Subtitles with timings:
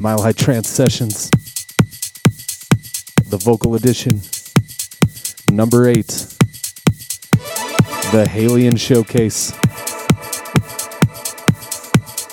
[0.00, 1.28] Mile High Trance Sessions,
[3.26, 4.22] the vocal edition,
[5.52, 6.06] number eight,
[8.10, 9.50] the HALIENE Showcase,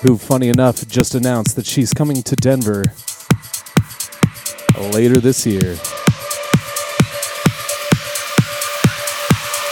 [0.02, 2.86] who, funny enough, just announced that she's coming to Denver
[4.94, 5.76] later this year.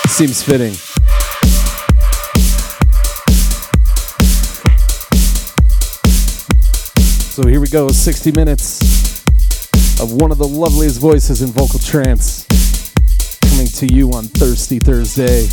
[0.10, 0.74] Seems fitting.
[7.36, 9.26] So here we go 60 minutes
[10.00, 12.46] of one of the loveliest voices in vocal trance
[13.42, 15.46] coming to you on Thirsty Thursday.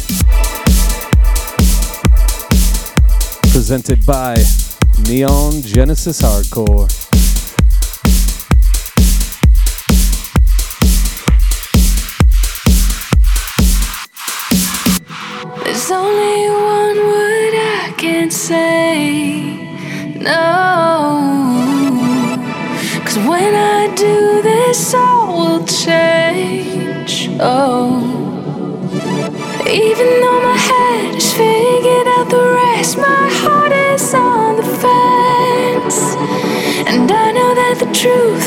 [3.51, 4.37] Presented by
[5.09, 6.87] Neon Genesis Hardcore.
[15.65, 19.57] There's only one word I can say.
[20.15, 20.72] No.
[23.29, 27.29] When I do this, all will change.
[27.39, 28.01] Oh.
[29.65, 36.17] Even though my head has figured out the rest, my heart is on the fence.
[36.91, 38.42] And I know that the truth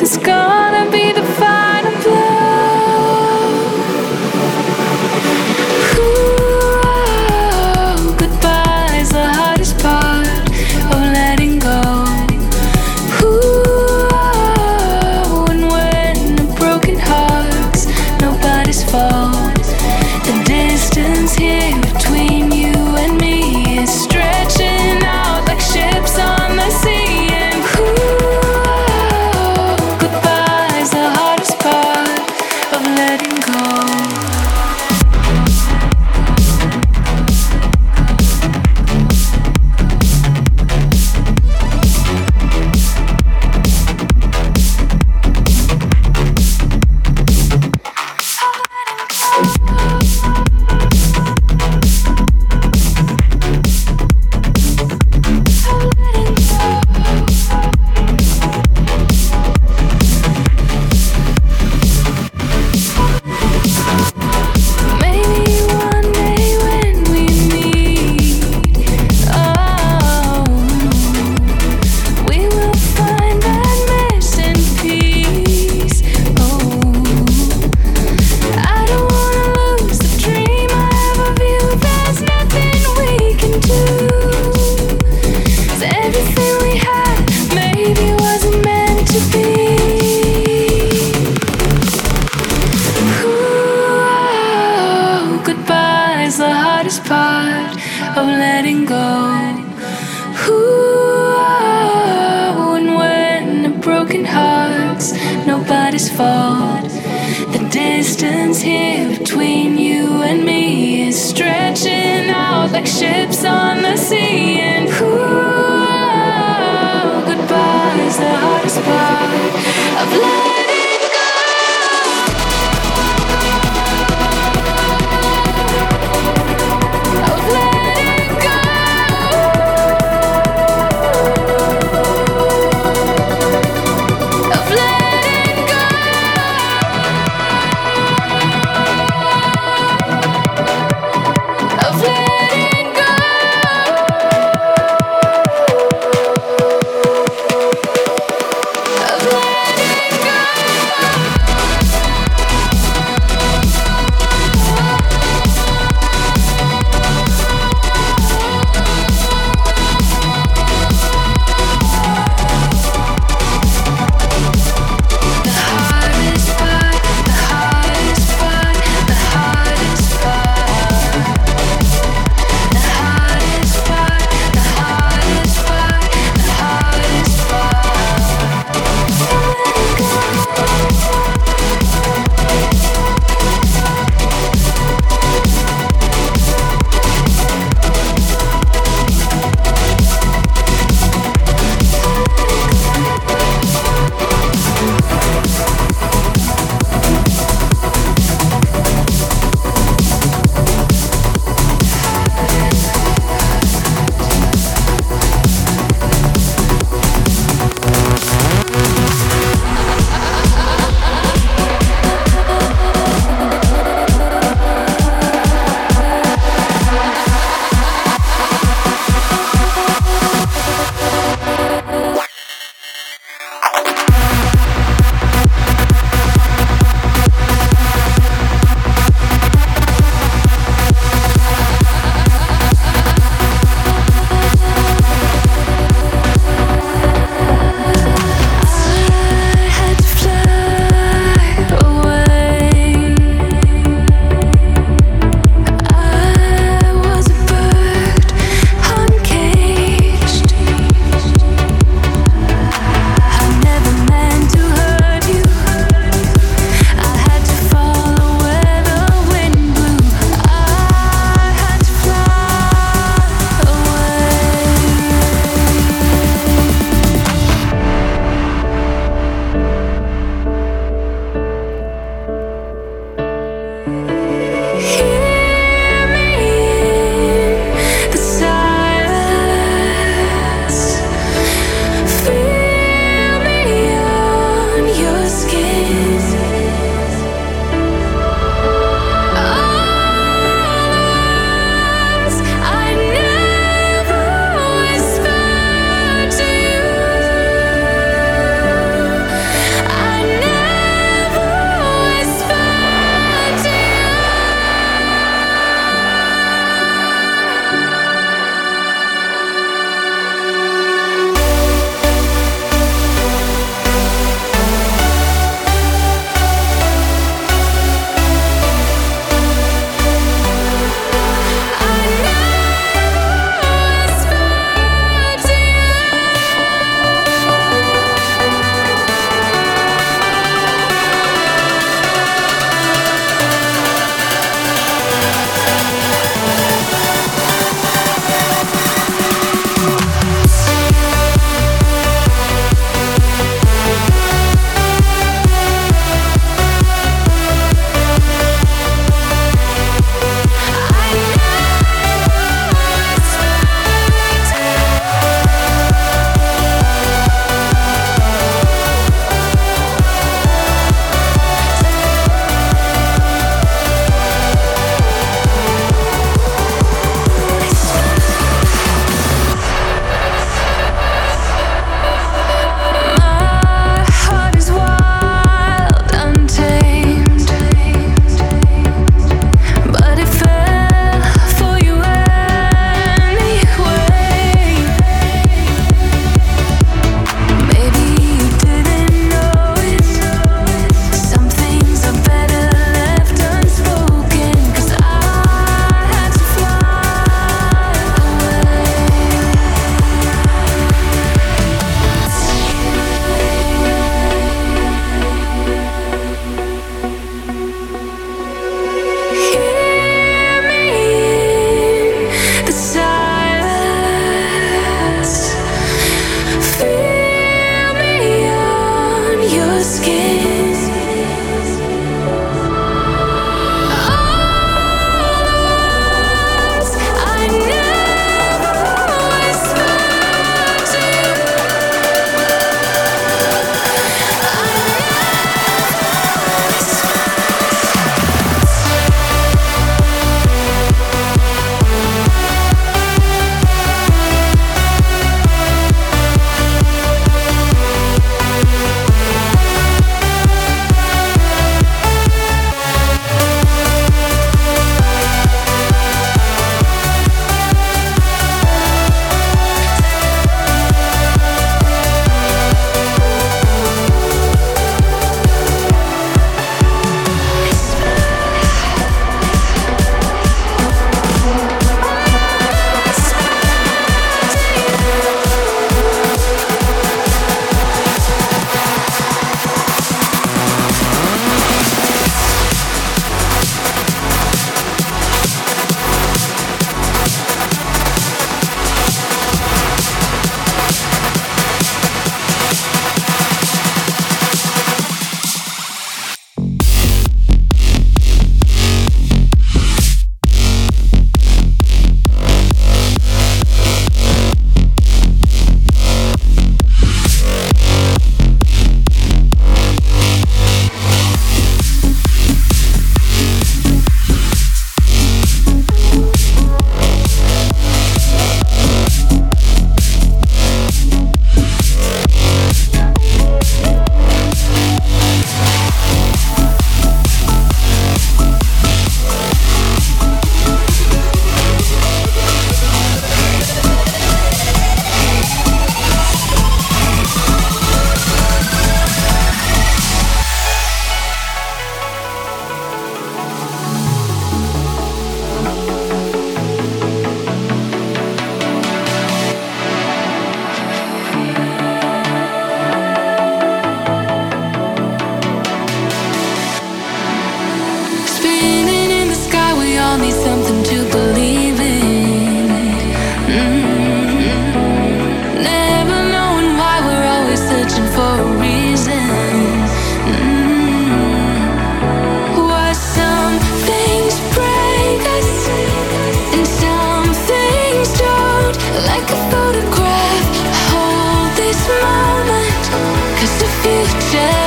[584.25, 584.64] question